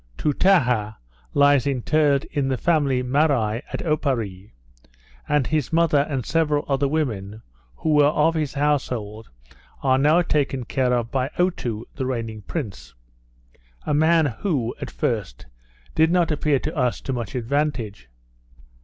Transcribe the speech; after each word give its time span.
Toutaha 0.17 0.93
lies 1.35 1.67
interred 1.67 2.23
in 2.31 2.47
the 2.47 2.57
family 2.57 3.03
Marai 3.03 3.61
at 3.71 3.81
Oparree; 3.83 4.49
and 5.29 5.45
his 5.45 5.71
mother, 5.71 6.07
and 6.09 6.25
several 6.25 6.65
other 6.67 6.87
women 6.87 7.43
who 7.75 7.89
were 7.93 8.07
of 8.07 8.33
his 8.33 8.55
household, 8.55 9.29
are 9.83 9.99
now 9.99 10.23
taken 10.23 10.63
care 10.63 10.91
of 10.91 11.11
by 11.11 11.29
Otoo, 11.37 11.83
the 11.93 12.07
reigning 12.07 12.41
prince 12.41 12.95
a 13.85 13.93
man 13.93 14.25
who, 14.25 14.73
at 14.81 14.89
first, 14.89 15.45
did 15.93 16.09
not 16.09 16.31
appear 16.31 16.57
to 16.57 16.75
us 16.75 16.99
to 17.01 17.13
much 17.13 17.35
advantage. 17.35 18.09